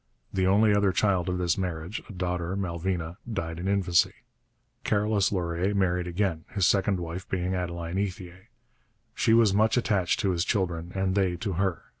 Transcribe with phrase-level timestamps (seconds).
[0.33, 4.13] The only other child of this marriage, a daughter, Malvina, died in infancy.
[4.83, 8.47] Carolus Laurier married again, his second wife being Adeline Ethier.
[9.13, 11.83] She was much attached to his children and they to her.